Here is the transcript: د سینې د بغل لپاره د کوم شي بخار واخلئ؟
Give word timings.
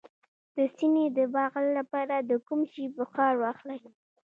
د 0.55 0.57
سینې 0.75 1.05
د 1.17 1.19
بغل 1.35 1.65
لپاره 1.79 2.15
د 2.29 2.31
کوم 2.47 2.61
شي 2.71 2.85
بخار 2.97 3.33
واخلئ؟ 3.43 3.81